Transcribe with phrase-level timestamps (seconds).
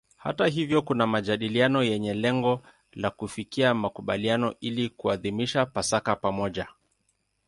[0.17, 2.61] Hata hivyo kuna majadiliano yenye lengo
[2.93, 6.67] la kufikia makubaliano ili kuadhimisha Pasaka pamoja.